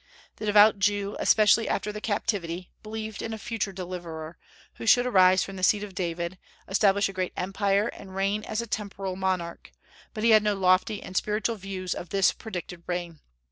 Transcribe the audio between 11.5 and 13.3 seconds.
views of this predicted reign.